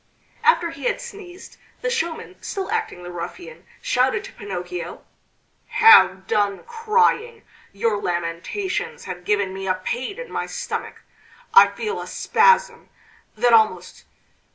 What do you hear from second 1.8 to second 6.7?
the showman, still acting the ruffian, shouted to Pinocchio: "Have done